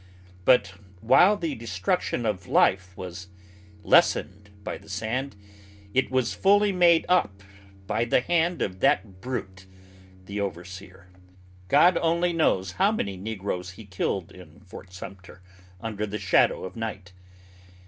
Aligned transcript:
But 0.45 0.73
while 0.99 1.37
the 1.37 1.53
destruction 1.53 2.25
of 2.25 2.47
life 2.47 2.97
was 2.97 3.27
lessened 3.83 4.49
by 4.63 4.79
the 4.79 4.89
sand, 4.89 5.35
it 5.93 6.09
was 6.09 6.33
fully 6.33 6.71
made 6.71 7.05
up 7.07 7.43
by 7.85 8.05
the 8.05 8.19
hand 8.21 8.63
of 8.63 8.79
that 8.79 9.21
brute, 9.21 9.67
the 10.25 10.41
overseer. 10.41 11.05
God 11.67 11.99
only 12.01 12.33
knows 12.33 12.71
how 12.81 12.91
many 12.91 13.15
negroes 13.15 13.73
he 13.73 13.85
killed 13.85 14.31
in 14.31 14.61
Port 14.61 14.91
Sumter 14.91 15.43
under 15.79 16.07
the 16.07 16.17
shadow 16.17 16.63
of 16.63 16.75
night. 16.75 17.13